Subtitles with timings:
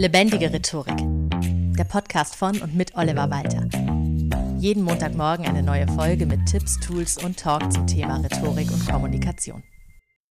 [0.00, 0.96] Lebendige Rhetorik.
[1.76, 3.68] Der Podcast von und mit Oliver Walter.
[4.58, 9.62] Jeden Montagmorgen eine neue Folge mit Tipps, Tools und Talk zum Thema Rhetorik und Kommunikation.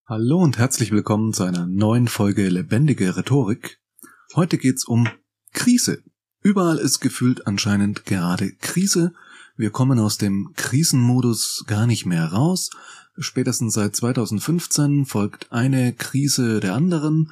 [0.07, 3.79] Hallo und herzlich willkommen zu einer neuen Folge Lebendige Rhetorik.
[4.33, 5.07] Heute geht's um
[5.53, 6.01] Krise.
[6.41, 9.13] Überall ist gefühlt anscheinend gerade Krise.
[9.55, 12.71] Wir kommen aus dem Krisenmodus gar nicht mehr raus.
[13.19, 17.31] Spätestens seit 2015 folgt eine Krise der anderen.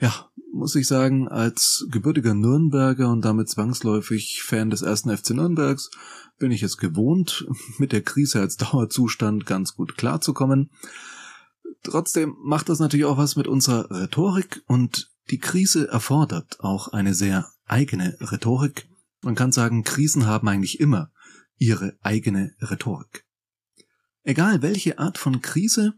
[0.00, 5.90] Ja, muss ich sagen, als gebürtiger Nürnberger und damit zwangsläufig Fan des ersten FC Nürnbergs
[6.38, 7.46] bin ich es gewohnt,
[7.78, 10.70] mit der Krise als Dauerzustand ganz gut klarzukommen.
[11.82, 17.14] Trotzdem macht das natürlich auch was mit unserer Rhetorik und die Krise erfordert auch eine
[17.14, 18.88] sehr eigene Rhetorik.
[19.22, 21.10] Man kann sagen, Krisen haben eigentlich immer
[21.56, 23.26] ihre eigene Rhetorik.
[24.22, 25.94] Egal welche Art von Krise,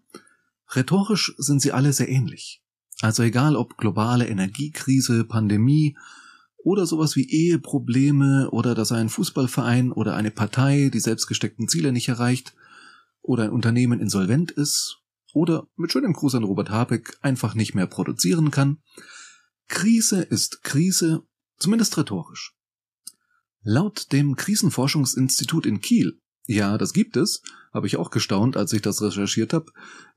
[0.74, 2.62] rhetorisch sind sie alle sehr ähnlich.
[3.02, 5.96] Also egal ob globale Energiekrise, Pandemie
[6.58, 12.08] oder sowas wie Eheprobleme oder dass ein Fußballverein oder eine Partei die selbstgesteckten Ziele nicht
[12.08, 12.54] erreicht
[13.22, 14.98] oder ein Unternehmen insolvent ist
[15.32, 18.78] oder mit schönem Gruß an Robert Habeck einfach nicht mehr produzieren kann.
[19.68, 21.22] Krise ist Krise,
[21.58, 22.54] zumindest rhetorisch.
[23.62, 26.19] Laut dem Krisenforschungsinstitut in Kiel
[26.50, 29.66] ja, das gibt es, habe ich auch gestaunt, als ich das recherchiert habe,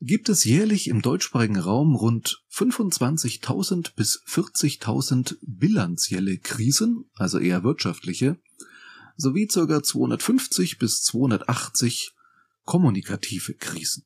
[0.01, 8.39] gibt es jährlich im deutschsprachigen Raum rund 25.000 bis 40.000 bilanzielle Krisen, also eher wirtschaftliche,
[9.15, 9.83] sowie ca.
[9.83, 12.13] 250 bis 280
[12.63, 14.05] kommunikative Krisen,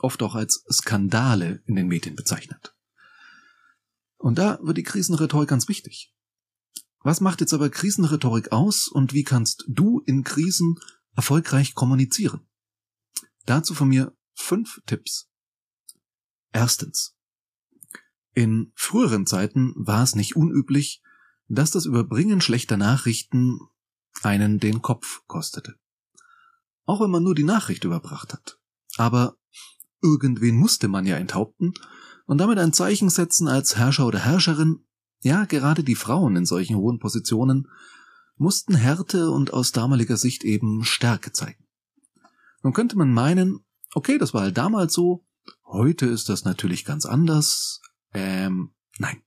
[0.00, 2.74] oft auch als Skandale in den Medien bezeichnet.
[4.18, 6.12] Und da wird die Krisenrhetorik ganz wichtig.
[7.00, 10.74] Was macht jetzt aber Krisenrhetorik aus und wie kannst du in Krisen
[11.16, 12.46] erfolgreich kommunizieren.
[13.46, 15.28] Dazu von mir fünf Tipps.
[16.52, 17.16] Erstens.
[18.34, 21.02] In früheren Zeiten war es nicht unüblich,
[21.48, 23.58] dass das Überbringen schlechter Nachrichten
[24.22, 25.76] einen den Kopf kostete.
[26.84, 28.58] Auch wenn man nur die Nachricht überbracht hat.
[28.96, 29.36] Aber
[30.02, 31.74] irgendwen musste man ja enthaupten
[32.26, 34.84] und damit ein Zeichen setzen als Herrscher oder Herrscherin.
[35.20, 37.68] Ja, gerade die Frauen in solchen hohen Positionen
[38.36, 41.64] mussten Härte und aus damaliger Sicht eben Stärke zeigen.
[42.62, 43.64] Nun könnte man meinen,
[43.94, 45.24] okay, das war halt damals so,
[45.64, 47.80] heute ist das natürlich ganz anders.
[48.12, 49.22] Ähm, nein.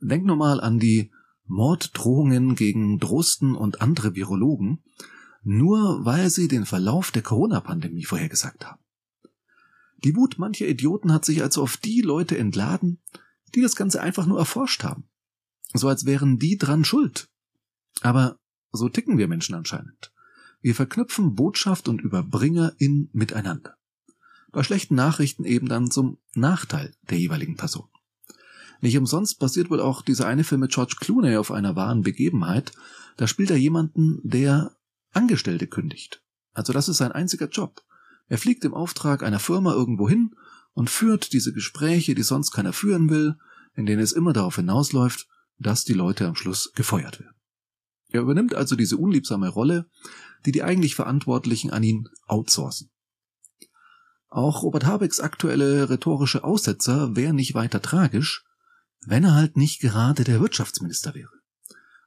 [0.00, 1.10] Denk nur mal an die
[1.46, 4.82] Morddrohungen gegen Drosten und andere Virologen,
[5.42, 8.82] nur weil sie den Verlauf der Corona-Pandemie vorhergesagt haben.
[10.04, 13.02] Die Wut mancher Idioten hat sich also auf die Leute entladen,
[13.54, 15.08] die das Ganze einfach nur erforscht haben.
[15.72, 17.30] So als wären die dran schuld,
[18.00, 18.38] aber
[18.72, 20.12] so ticken wir Menschen anscheinend.
[20.60, 23.76] Wir verknüpfen Botschaft und Überbringer in miteinander.
[24.50, 27.88] Bei schlechten Nachrichten eben dann zum Nachteil der jeweiligen Person.
[28.80, 32.72] Nicht umsonst basiert wohl auch dieser eine Film mit George Clooney auf einer wahren Begebenheit.
[33.16, 34.76] Da spielt er jemanden, der
[35.12, 36.22] Angestellte kündigt.
[36.52, 37.82] Also das ist sein einziger Job.
[38.28, 40.34] Er fliegt im Auftrag einer Firma irgendwo hin
[40.72, 43.36] und führt diese Gespräche, die sonst keiner führen will,
[43.74, 45.28] in denen es immer darauf hinausläuft,
[45.58, 47.33] dass die Leute am Schluss gefeuert werden.
[48.14, 49.90] Er übernimmt also diese unliebsame Rolle,
[50.46, 52.92] die die eigentlich Verantwortlichen an ihn outsourcen.
[54.28, 58.44] Auch Robert Habecks aktuelle rhetorische Aussetzer wäre nicht weiter tragisch,
[59.04, 61.32] wenn er halt nicht gerade der Wirtschaftsminister wäre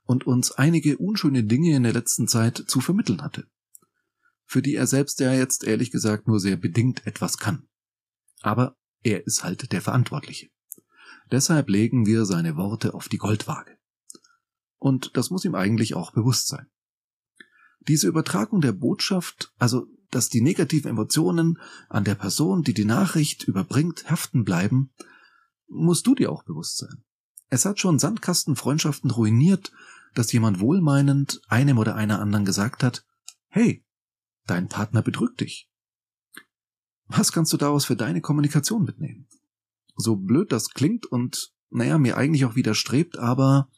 [0.06, 3.46] und uns einige unschöne Dinge in der letzten Zeit zu vermitteln hatte,
[4.46, 7.68] für die er selbst ja jetzt ehrlich gesagt nur sehr bedingt etwas kann.
[8.40, 10.48] Aber er ist halt der Verantwortliche.
[11.32, 13.77] Deshalb legen wir seine Worte auf die Goldwaage.
[14.78, 16.68] Und das muss ihm eigentlich auch bewusst sein.
[17.88, 23.44] Diese Übertragung der Botschaft, also dass die negativen Emotionen an der Person, die die Nachricht
[23.44, 24.92] überbringt, haften bleiben,
[25.68, 27.04] musst du dir auch bewusst sein.
[27.50, 29.72] Es hat schon Sandkastenfreundschaften ruiniert,
[30.14, 33.06] dass jemand wohlmeinend einem oder einer anderen gesagt hat,
[33.48, 33.86] hey,
[34.46, 35.70] dein Partner betrügt dich.
[37.08, 39.28] Was kannst du daraus für deine Kommunikation mitnehmen?
[39.96, 43.70] So blöd das klingt und, naja, mir eigentlich auch widerstrebt, aber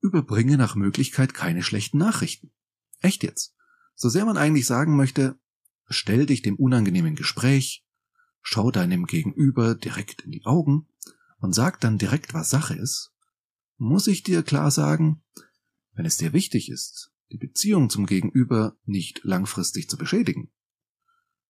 [0.00, 2.52] überbringe nach Möglichkeit keine schlechten Nachrichten.
[3.00, 3.54] Echt jetzt.
[3.94, 5.38] So sehr man eigentlich sagen möchte,
[5.88, 7.84] stell dich dem unangenehmen Gespräch,
[8.42, 10.88] schau deinem Gegenüber direkt in die Augen
[11.38, 13.12] und sag dann direkt, was Sache ist,
[13.76, 15.22] muss ich dir klar sagen,
[15.92, 20.50] wenn es dir wichtig ist, die Beziehung zum Gegenüber nicht langfristig zu beschädigen,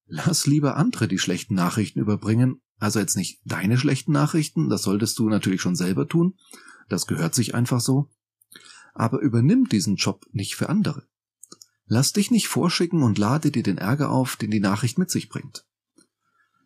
[0.06, 5.18] lass lieber andere die schlechten Nachrichten überbringen, also jetzt nicht deine schlechten Nachrichten, das solltest
[5.18, 6.38] du natürlich schon selber tun,
[6.88, 8.10] das gehört sich einfach so,
[8.98, 11.06] aber übernimm diesen Job nicht für andere.
[11.86, 15.28] Lass dich nicht vorschicken und lade dir den Ärger auf, den die Nachricht mit sich
[15.28, 15.64] bringt.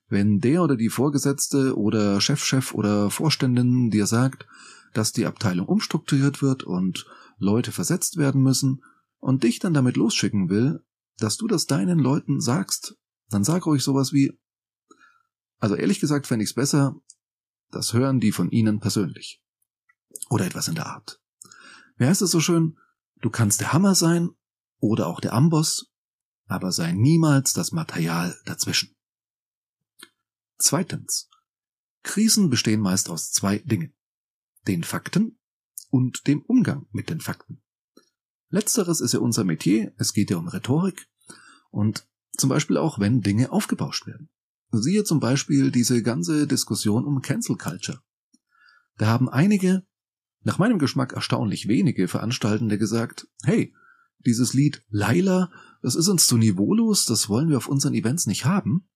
[0.09, 4.47] Wenn der oder die Vorgesetzte oder Chefchef -Chef oder Vorständin dir sagt,
[4.95, 7.07] dass die Abteilung umstrukturiert wird und
[7.39, 8.83] Leute versetzt werden müssen
[9.19, 10.83] und dich dann damit losschicken will,
[11.19, 12.97] dass du das deinen Leuten sagst,
[13.29, 14.39] dann sag ruhig sowas wie,
[15.59, 16.97] also ehrlich gesagt fände ich's besser,
[17.71, 19.43] das hören die von ihnen persönlich.
[20.29, 21.22] Oder etwas in der Art.
[21.97, 22.79] Wer heißt es so schön?
[23.21, 24.31] Du kannst der Hammer sein
[24.79, 25.93] oder auch der Amboss,
[26.47, 28.95] aber sei niemals das Material dazwischen.
[30.59, 31.29] Zweitens.
[32.03, 33.95] Krisen bestehen meist aus zwei Dingen.
[34.67, 35.39] Den Fakten
[35.91, 37.63] und dem Umgang mit den Fakten.
[38.49, 41.09] Letzteres ist ja unser Metier, es geht ja um Rhetorik
[41.71, 42.07] und
[42.37, 44.29] zum Beispiel auch, wenn Dinge aufgebauscht werden.
[44.73, 48.03] Siehe zum Beispiel diese ganze Diskussion um Cancel Culture.
[48.97, 49.87] Da haben einige,
[50.45, 53.75] nach meinem Geschmack erstaunlich wenige Veranstaltende gesagt, hey,
[54.25, 55.51] dieses Lied Laila,
[55.83, 58.89] das ist uns zu niveaulos, das wollen wir auf unseren Events nicht haben.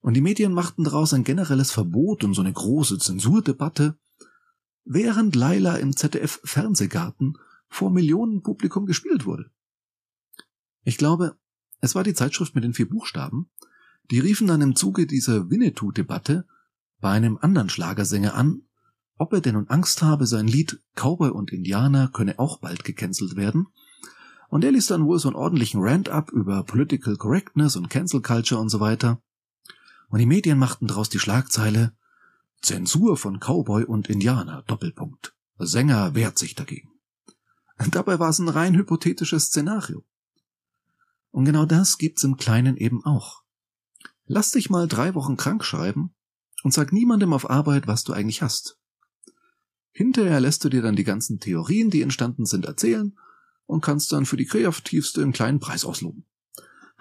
[0.00, 3.98] Und die Medien machten daraus ein generelles Verbot und so eine große Zensurdebatte,
[4.84, 7.38] während Laila im ZDF Fernsehgarten
[7.68, 9.50] vor Millionen Publikum gespielt wurde.
[10.84, 11.36] Ich glaube,
[11.80, 13.50] es war die Zeitschrift mit den vier Buchstaben,
[14.10, 16.46] die riefen dann im Zuge dieser Winnetou-Debatte
[17.00, 18.62] bei einem anderen Schlagersänger an,
[19.18, 23.36] ob er denn nun Angst habe, sein Lied Cowboy und Indianer könne auch bald gecancelt
[23.36, 23.68] werden.
[24.48, 28.22] Und er ließ dann wohl so einen ordentlichen Rant ab über Political Correctness und Cancel
[28.22, 29.20] Culture und so weiter.
[30.08, 31.96] Und die Medien machten daraus die Schlagzeile
[32.62, 35.34] Zensur von Cowboy und Indianer, Doppelpunkt.
[35.58, 36.90] Sänger wehrt sich dagegen.
[37.90, 40.04] Dabei war es ein rein hypothetisches Szenario.
[41.30, 43.42] Und genau das gibt's im Kleinen eben auch.
[44.26, 46.14] Lass dich mal drei Wochen krank schreiben
[46.62, 48.78] und sag niemandem auf Arbeit, was du eigentlich hast.
[49.96, 53.16] Hinterher lässt du dir dann die ganzen Theorien, die entstanden sind, erzählen
[53.64, 56.26] und kannst dann für die kreativste einen kleinen Preis ausloben.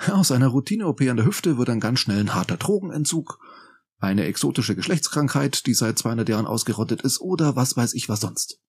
[0.10, 3.40] Aus einer Routine-OP an der Hüfte wird dann ganz schnell ein harter Drogenentzug,
[3.98, 8.62] eine exotische Geschlechtskrankheit, die seit 200 Jahren ausgerottet ist oder was weiß ich was sonst.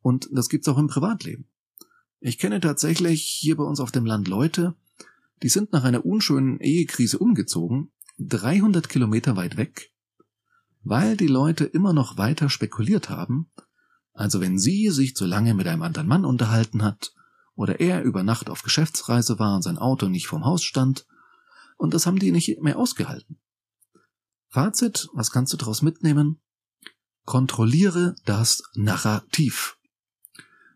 [0.00, 1.48] Und das gibt's auch im Privatleben.
[2.20, 4.76] Ich kenne tatsächlich hier bei uns auf dem Land Leute,
[5.42, 7.90] die sind nach einer unschönen Ehekrise umgezogen,
[8.20, 9.90] 300 Kilometer weit weg,
[10.88, 13.50] weil die Leute immer noch weiter spekuliert haben,
[14.12, 17.12] also wenn sie sich zu lange mit einem anderen Mann unterhalten hat,
[17.56, 21.04] oder er über Nacht auf Geschäftsreise war und sein Auto nicht vorm Haus stand,
[21.76, 23.40] und das haben die nicht mehr ausgehalten.
[24.48, 26.40] Fazit, was kannst du daraus mitnehmen?
[27.24, 29.78] Kontrolliere das Narrativ.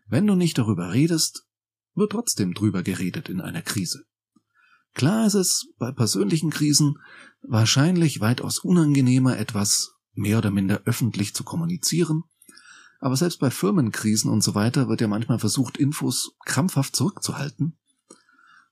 [0.07, 1.47] Wenn du nicht darüber redest,
[1.95, 4.03] wird trotzdem drüber geredet in einer Krise.
[4.93, 6.99] Klar ist es bei persönlichen Krisen
[7.41, 12.23] wahrscheinlich weitaus unangenehmer, etwas mehr oder minder öffentlich zu kommunizieren,
[12.99, 17.77] aber selbst bei Firmenkrisen und so weiter wird ja manchmal versucht, Infos krampfhaft zurückzuhalten,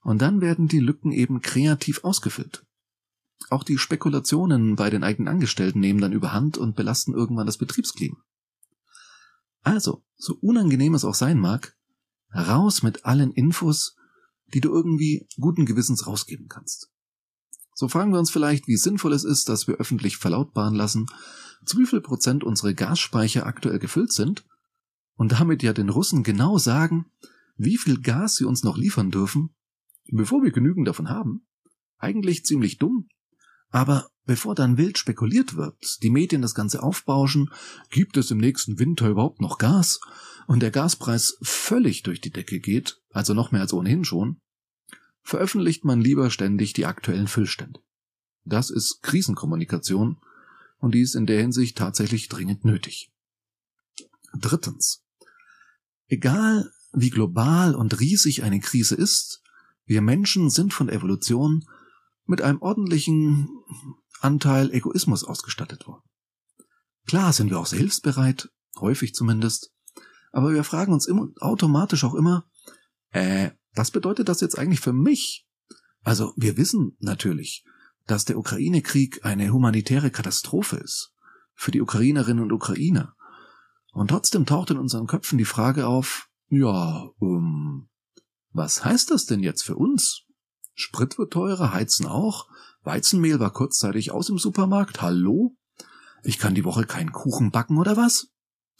[0.02, 2.64] und dann werden die Lücken eben kreativ ausgefüllt.
[3.48, 8.16] Auch die Spekulationen bei den eigenen Angestellten nehmen dann überhand und belasten irgendwann das Betriebsklima.
[9.62, 11.76] Also, so unangenehm es auch sein mag,
[12.34, 13.96] raus mit allen Infos,
[14.54, 16.90] die du irgendwie guten Gewissens rausgeben kannst.
[17.80, 21.06] So fragen wir uns vielleicht, wie sinnvoll es ist, dass wir öffentlich verlautbaren lassen,
[21.64, 24.44] zu wie viel Prozent unsere Gasspeicher aktuell gefüllt sind
[25.16, 27.06] und damit ja den Russen genau sagen,
[27.56, 29.54] wie viel Gas sie uns noch liefern dürfen,
[30.12, 31.46] bevor wir genügend davon haben.
[31.96, 33.08] Eigentlich ziemlich dumm,
[33.70, 37.48] aber bevor dann wild spekuliert wird, die Medien das Ganze aufbauschen,
[37.88, 40.00] gibt es im nächsten Winter überhaupt noch Gas?
[40.46, 44.38] Und der Gaspreis völlig durch die Decke geht, also noch mehr als ohnehin schon,
[45.22, 47.80] veröffentlicht man lieber ständig die aktuellen Füllstände.
[48.44, 50.18] Das ist Krisenkommunikation
[50.78, 53.12] und die ist in der Hinsicht tatsächlich dringend nötig.
[54.32, 55.04] Drittens.
[56.06, 59.42] Egal wie global und riesig eine Krise ist,
[59.84, 61.64] wir Menschen sind von Evolution
[62.24, 63.48] mit einem ordentlichen
[64.20, 66.02] Anteil Egoismus ausgestattet worden.
[67.06, 69.72] Klar sind wir auch hilfsbereit, häufig zumindest,
[70.32, 72.48] aber wir fragen uns immer, automatisch auch immer,
[73.10, 75.46] äh, was bedeutet das jetzt eigentlich für mich?
[76.02, 77.64] Also wir wissen natürlich,
[78.06, 81.12] dass der Ukraine-Krieg eine humanitäre Katastrophe ist
[81.54, 83.14] für die Ukrainerinnen und Ukrainer.
[83.92, 87.88] Und trotzdem taucht in unseren Köpfen die Frage auf, ja, um,
[88.52, 90.22] was heißt das denn jetzt für uns?
[90.74, 92.48] Sprit wird teurer, Heizen auch,
[92.82, 95.56] Weizenmehl war kurzzeitig aus im Supermarkt, hallo?
[96.22, 98.28] Ich kann die Woche keinen Kuchen backen oder was?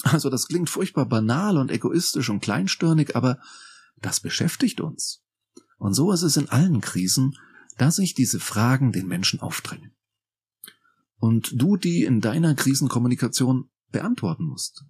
[0.02, 3.38] Also das klingt furchtbar banal und egoistisch und kleinstirnig, aber
[4.00, 5.22] das beschäftigt uns.
[5.78, 7.36] Und so ist es in allen Krisen,
[7.78, 9.92] dass sich diese Fragen den Menschen aufdrängen.
[11.16, 14.84] Und du die in deiner Krisenkommunikation beantworten musst.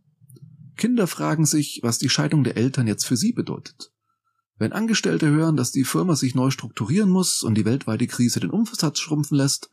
[0.77, 3.93] Kinder fragen sich, was die Scheidung der Eltern jetzt für sie bedeutet.
[4.57, 8.51] Wenn Angestellte hören, dass die Firma sich neu strukturieren muss und die weltweite Krise den
[8.51, 9.71] Umsatz schrumpfen lässt,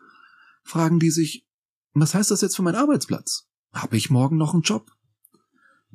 [0.63, 1.45] fragen die sich,
[1.93, 3.47] was heißt das jetzt für meinen Arbeitsplatz?
[3.73, 4.91] Habe ich morgen noch einen Job?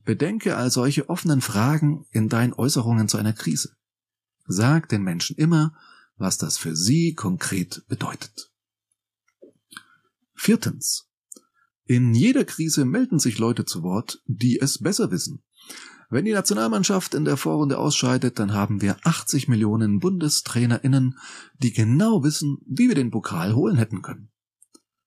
[0.05, 3.77] Bedenke all solche offenen Fragen in deinen Äußerungen zu einer Krise.
[4.47, 5.75] Sag den Menschen immer,
[6.17, 8.51] was das für sie konkret bedeutet.
[10.35, 11.09] Viertens.
[11.85, 15.43] In jeder Krise melden sich Leute zu Wort, die es besser wissen.
[16.11, 21.19] Wenn die Nationalmannschaft in der Vorrunde ausscheidet, dann haben wir 80 Millionen BundestrainerInnen,
[21.59, 24.31] die genau wissen, wie wir den Pokal holen hätten können.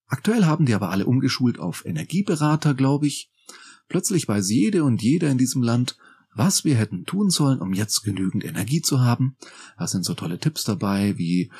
[0.07, 3.31] Aktuell haben die aber alle umgeschult auf Energieberater, glaube ich.
[3.87, 5.97] Plötzlich weiß jede und jeder in diesem Land,
[6.33, 9.37] was wir hätten tun sollen, um jetzt genügend Energie zu haben.
[9.77, 11.51] Da sind so tolle Tipps dabei wie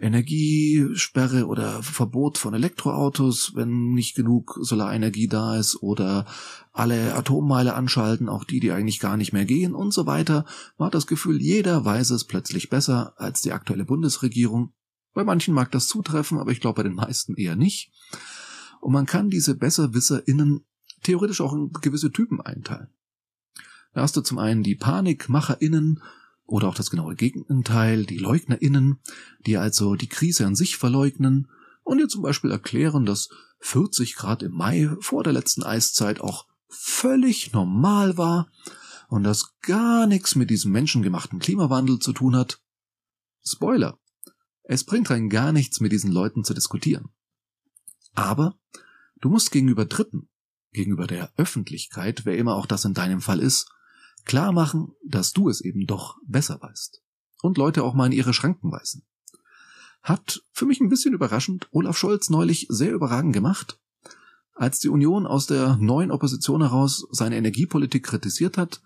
[0.00, 6.26] Energiesperre oder Verbot von Elektroautos, wenn nicht genug Solarenergie da ist oder
[6.72, 10.46] alle Atommeile anschalten, auch die, die eigentlich gar nicht mehr gehen und so weiter.
[10.78, 14.72] Man hat das Gefühl, jeder weiß es plötzlich besser als die aktuelle Bundesregierung.
[15.12, 17.92] Bei manchen mag das zutreffen, aber ich glaube bei den meisten eher nicht.
[18.80, 20.64] Und man kann diese BesserwisserInnen
[21.02, 22.88] theoretisch auch in gewisse Typen einteilen.
[23.92, 26.02] Da hast du zum einen die PanikmacherInnen
[26.44, 29.00] oder auch das genaue Gegenteil, die LeugnerInnen,
[29.46, 31.48] die also die Krise an sich verleugnen
[31.82, 33.28] und dir zum Beispiel erklären, dass
[33.60, 38.48] 40 Grad im Mai vor der letzten Eiszeit auch völlig normal war
[39.08, 42.60] und das gar nichts mit diesem menschengemachten Klimawandel zu tun hat.
[43.44, 43.98] Spoiler.
[44.62, 47.08] Es bringt rein gar nichts, mit diesen Leuten zu diskutieren.
[48.14, 48.56] Aber
[49.20, 50.28] du musst gegenüber Dritten,
[50.72, 53.70] gegenüber der Öffentlichkeit, wer immer auch das in deinem Fall ist,
[54.24, 57.02] klar machen, dass du es eben doch besser weißt.
[57.42, 59.04] Und Leute auch mal in ihre Schranken weisen.
[60.02, 63.78] Hat für mich ein bisschen überraschend Olaf Scholz neulich sehr überragend gemacht.
[64.54, 68.82] Als die Union aus der neuen Opposition heraus seine Energiepolitik kritisiert hat,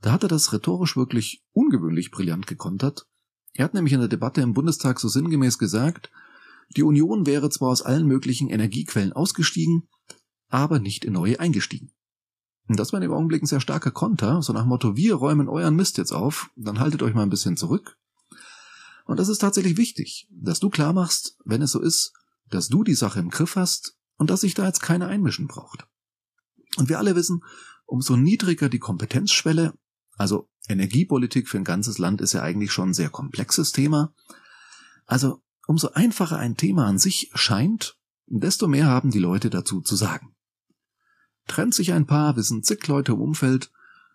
[0.00, 3.06] da hat er das rhetorisch wirklich ungewöhnlich brillant gekontert.
[3.54, 6.10] Er hat nämlich in der Debatte im Bundestag so sinngemäß gesagt,
[6.76, 9.88] die Union wäre zwar aus allen möglichen Energiequellen ausgestiegen,
[10.48, 11.92] aber nicht in neue eingestiegen.
[12.68, 15.74] Und das war im Augenblick ein sehr starker Konter, so nach Motto, wir räumen euren
[15.74, 17.96] Mist jetzt auf, dann haltet euch mal ein bisschen zurück.
[19.06, 22.12] Und das ist tatsächlich wichtig, dass du klar machst, wenn es so ist,
[22.50, 25.86] dass du die Sache im Griff hast und dass sich da jetzt keine einmischen braucht.
[26.76, 27.42] Und wir alle wissen,
[27.86, 29.72] umso niedriger die Kompetenzschwelle,
[30.18, 34.12] also Energiepolitik für ein ganzes Land ist ja eigentlich schon ein sehr komplexes Thema,
[35.06, 39.96] also umso einfacher ein Thema an sich scheint, desto mehr haben die Leute dazu zu
[39.96, 40.34] sagen.
[41.48, 43.72] Trennt sich ein Paar, wissen zig Leute im Umfeld,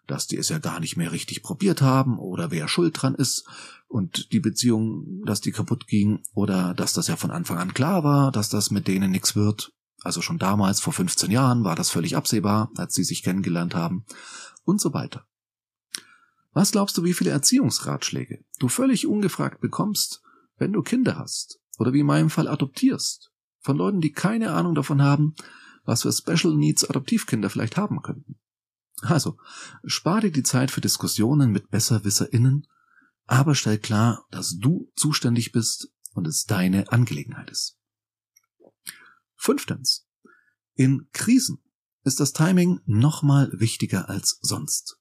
[0.08, 3.46] dass die es ja gar nicht mehr richtig probiert haben oder wer schuld dran ist
[3.88, 8.04] und die Beziehung, dass die kaputt ging oder dass das ja von Anfang an klar
[8.04, 9.74] war, dass das mit denen nichts wird.
[10.02, 14.06] Also schon damals, vor 15 Jahren, war das völlig absehbar, als sie sich kennengelernt haben
[14.64, 15.26] und so weiter.
[16.52, 20.22] Was glaubst du, wie viele Erziehungsratschläge du völlig ungefragt bekommst,
[20.58, 24.76] wenn du Kinder hast oder wie in meinem Fall adoptierst, von Leuten, die keine Ahnung
[24.76, 25.36] davon haben,
[25.84, 28.40] was für Special Needs Adoptivkinder vielleicht haben könnten.
[29.02, 29.38] Also,
[29.86, 32.68] spar dir die Zeit für Diskussionen mit BesserwisserInnen,
[33.26, 37.78] aber stell klar, dass du zuständig bist und es deine Angelegenheit ist.
[39.36, 40.08] Fünftens.
[40.76, 41.60] In Krisen
[42.04, 45.00] ist das Timing nochmal wichtiger als sonst.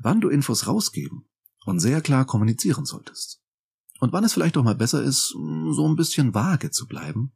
[0.00, 1.28] Wann du Infos rausgeben
[1.64, 3.40] und sehr klar kommunizieren solltest.
[4.00, 7.32] Und wann es vielleicht auch mal besser ist, so ein bisschen vage zu bleiben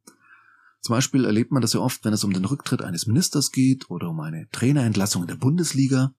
[0.86, 3.90] zum Beispiel erlebt man das ja oft, wenn es um den Rücktritt eines Ministers geht
[3.90, 6.14] oder um eine Trainerentlassung in der Bundesliga.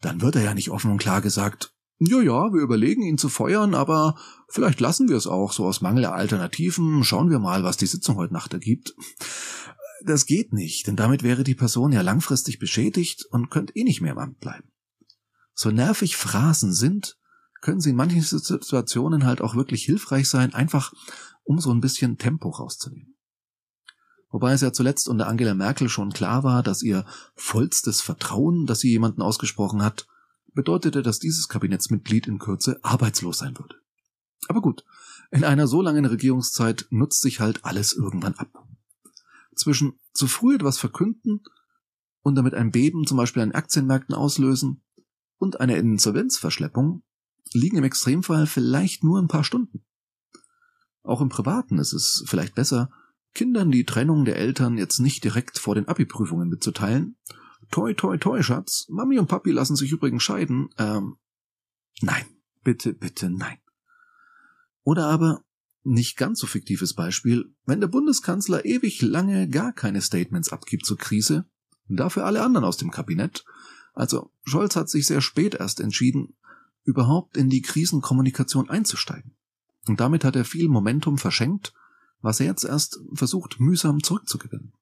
[0.00, 3.28] Dann wird er ja nicht offen und klar gesagt, ja, ja, wir überlegen ihn zu
[3.28, 4.16] feuern, aber
[4.48, 7.02] vielleicht lassen wir es auch so aus Mangel der Alternativen.
[7.02, 8.94] Schauen wir mal, was die Sitzung heute Nacht ergibt.
[10.04, 14.00] Das geht nicht, denn damit wäre die Person ja langfristig beschädigt und könnte eh nicht
[14.00, 14.70] mehr im Amt bleiben.
[15.54, 17.16] So nervig Phrasen sind,
[17.60, 20.92] können sie in manchen Situationen halt auch wirklich hilfreich sein, einfach
[21.42, 23.16] um so ein bisschen Tempo rauszunehmen.
[24.32, 27.04] Wobei es ja zuletzt unter Angela Merkel schon klar war, dass ihr
[27.36, 30.08] vollstes Vertrauen, das sie jemanden ausgesprochen hat,
[30.54, 33.76] bedeutete, dass dieses Kabinettsmitglied in Kürze arbeitslos sein würde.
[34.48, 34.84] Aber gut,
[35.30, 38.66] in einer so langen Regierungszeit nutzt sich halt alles irgendwann ab.
[39.54, 41.42] Zwischen zu früh etwas verkünden
[42.22, 44.82] und damit ein Beben zum Beispiel an Aktienmärkten auslösen
[45.36, 47.02] und eine Insolvenzverschleppung
[47.52, 49.84] liegen im Extremfall vielleicht nur ein paar Stunden.
[51.02, 52.90] Auch im Privaten ist es vielleicht besser,
[53.34, 57.16] Kindern die Trennung der Eltern jetzt nicht direkt vor den Abi-Prüfungen mitzuteilen.
[57.70, 58.86] Toi, toi, toi, Schatz.
[58.90, 60.68] Mami und Papi lassen sich übrigens scheiden.
[60.78, 61.16] Ähm,
[62.00, 62.24] nein.
[62.64, 63.58] Bitte, bitte, nein.
[64.84, 65.44] Oder aber,
[65.84, 70.96] nicht ganz so fiktives Beispiel, wenn der Bundeskanzler ewig lange gar keine Statements abgibt zur
[70.96, 71.44] Krise,
[71.88, 73.44] dafür alle anderen aus dem Kabinett.
[73.94, 76.36] Also, Scholz hat sich sehr spät erst entschieden,
[76.84, 79.34] überhaupt in die Krisenkommunikation einzusteigen.
[79.88, 81.74] Und damit hat er viel Momentum verschenkt
[82.22, 84.72] was er jetzt erst versucht mühsam zurückzugewinnen.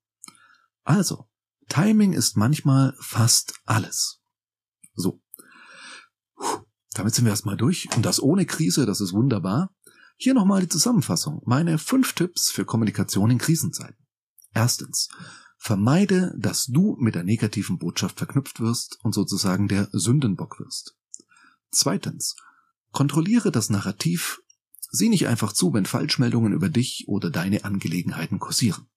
[0.83, 1.27] Also,
[1.67, 4.21] Timing ist manchmal fast alles.
[4.93, 5.21] So.
[6.93, 7.87] Damit sind wir erstmal durch.
[7.95, 9.73] Und das ohne Krise, das ist wunderbar.
[10.17, 11.41] Hier nochmal die Zusammenfassung.
[11.45, 14.05] Meine fünf Tipps für Kommunikation in Krisenzeiten.
[14.53, 15.09] Erstens.
[15.57, 20.97] Vermeide, dass du mit der negativen Botschaft verknüpft wirst und sozusagen der Sündenbock wirst.
[21.71, 22.35] Zweitens.
[22.91, 24.40] Kontrolliere das Narrativ.
[24.91, 28.87] Sieh nicht einfach zu, wenn Falschmeldungen über dich oder deine Angelegenheiten kursieren.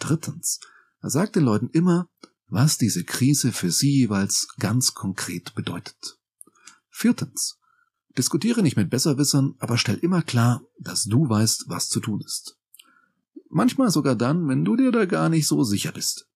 [0.00, 0.58] Drittens.
[1.00, 2.08] Sag den Leuten immer,
[2.48, 6.18] was diese Krise für sie jeweils ganz konkret bedeutet.
[6.90, 7.58] Viertens.
[8.18, 12.58] Diskutiere nicht mit Besserwissern, aber stell immer klar, dass du weißt, was zu tun ist.
[13.48, 16.28] Manchmal sogar dann, wenn du dir da gar nicht so sicher bist.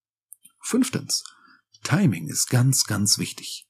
[0.60, 1.24] Fünftens.
[1.82, 3.68] Timing ist ganz, ganz wichtig.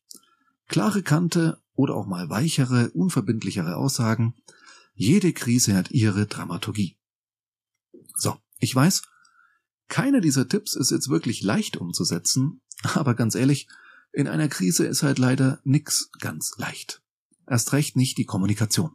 [0.69, 4.35] Klare Kante oder auch mal weichere, unverbindlichere Aussagen.
[4.95, 6.97] Jede Krise hat ihre Dramaturgie.
[8.17, 9.03] So, ich weiß,
[9.89, 12.63] keiner dieser Tipps ist jetzt wirklich leicht umzusetzen,
[12.95, 13.69] aber ganz ehrlich,
[14.13, 17.03] in einer Krise ist halt leider nix ganz leicht.
[17.47, 18.93] Erst recht nicht die Kommunikation.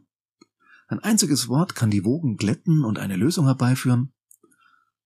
[0.88, 4.12] Ein einziges Wort kann die Wogen glätten und eine Lösung herbeiführen,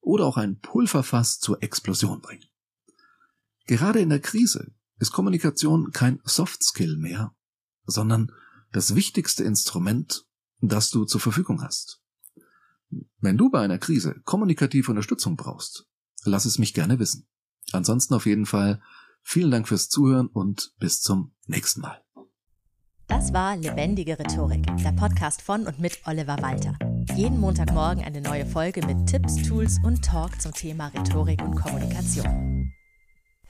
[0.01, 2.45] oder auch ein Pulverfass zur Explosion bringen.
[3.67, 7.35] Gerade in der Krise ist Kommunikation kein Soft Skill mehr,
[7.87, 8.31] sondern
[8.73, 10.27] das wichtigste Instrument,
[10.69, 12.03] das du zur Verfügung hast.
[13.21, 15.87] Wenn du bei einer Krise kommunikative Unterstützung brauchst,
[16.25, 17.27] lass es mich gerne wissen.
[17.73, 18.81] Ansonsten auf jeden Fall
[19.23, 22.01] vielen Dank fürs Zuhören und bis zum nächsten Mal.
[23.07, 26.79] Das war Lebendige Rhetorik, der Podcast von und mit Oliver Walter.
[27.15, 32.54] Jeden Montagmorgen eine neue Folge mit Tipps, Tools und Talk zum Thema Rhetorik und Kommunikation.